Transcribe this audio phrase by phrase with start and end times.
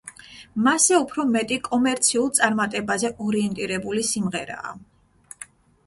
[0.67, 4.77] მასზე უფრო მეტი კომერციულ წარმატებაზე ორიენტირებული სიმღერაა.